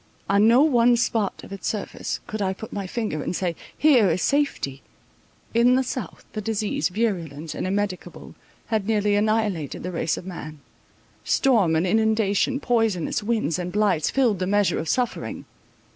On 0.27 0.47
no 0.47 0.63
one 0.63 0.97
spot 0.97 1.43
of 1.43 1.53
its 1.53 1.67
surface 1.67 2.21
could 2.25 2.41
I 2.41 2.53
put 2.53 2.73
my 2.73 2.87
finger 2.87 3.21
and 3.21 3.35
say, 3.35 3.55
here 3.77 4.09
is 4.09 4.23
safety. 4.23 4.81
In 5.53 5.75
the 5.75 5.83
south, 5.83 6.25
the 6.33 6.41
disease, 6.41 6.89
virulent 6.89 7.53
and 7.53 7.67
immedicable, 7.67 8.33
had 8.73 8.87
nearly 8.87 9.13
annihilated 9.15 9.83
the 9.83 9.91
race 9.91 10.17
of 10.17 10.25
man; 10.25 10.59
storm 11.23 11.75
and 11.75 11.85
inundation, 11.85 12.59
poisonous 12.59 13.21
winds 13.21 13.59
and 13.59 13.71
blights, 13.71 14.09
filled 14.09 14.37
up 14.37 14.39
the 14.39 14.47
measure 14.47 14.79
of 14.79 14.89
suffering. 14.89 15.45